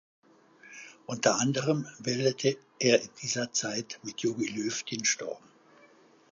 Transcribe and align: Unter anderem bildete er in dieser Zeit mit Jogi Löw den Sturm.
Unter 1.05 1.39
anderem 1.39 1.85
bildete 1.99 2.57
er 2.79 3.03
in 3.03 3.09
dieser 3.21 3.51
Zeit 3.53 3.99
mit 4.01 4.19
Jogi 4.21 4.47
Löw 4.47 4.83
den 4.85 5.05
Sturm. 5.05 5.43